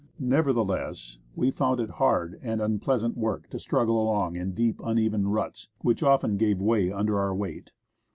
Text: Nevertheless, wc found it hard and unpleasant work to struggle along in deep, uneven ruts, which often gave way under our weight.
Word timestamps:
Nevertheless, 0.17 1.19
wc 1.37 1.53
found 1.53 1.79
it 1.79 1.91
hard 2.01 2.39
and 2.41 2.59
unpleasant 2.59 3.15
work 3.15 3.47
to 3.51 3.59
struggle 3.59 4.01
along 4.01 4.35
in 4.35 4.53
deep, 4.53 4.81
uneven 4.83 5.27
ruts, 5.27 5.69
which 5.81 6.01
often 6.01 6.37
gave 6.37 6.59
way 6.59 6.91
under 6.91 7.19
our 7.19 7.35
weight. 7.35 7.71